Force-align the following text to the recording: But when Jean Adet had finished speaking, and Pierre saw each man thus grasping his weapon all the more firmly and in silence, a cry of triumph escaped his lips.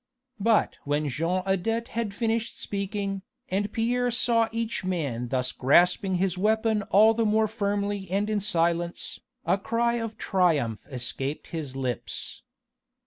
But 0.39 0.79
when 0.83 1.09
Jean 1.09 1.43
Adet 1.45 1.89
had 1.89 2.11
finished 2.11 2.59
speaking, 2.59 3.21
and 3.49 3.71
Pierre 3.71 4.09
saw 4.09 4.49
each 4.51 4.83
man 4.83 5.27
thus 5.27 5.51
grasping 5.51 6.15
his 6.15 6.39
weapon 6.39 6.81
all 6.89 7.13
the 7.13 7.23
more 7.23 7.47
firmly 7.47 8.09
and 8.09 8.27
in 8.27 8.39
silence, 8.39 9.19
a 9.45 9.59
cry 9.59 9.97
of 10.01 10.17
triumph 10.17 10.87
escaped 10.89 11.49
his 11.49 11.75
lips. 11.75 12.41